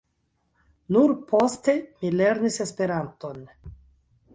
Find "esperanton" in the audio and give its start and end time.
2.69-3.49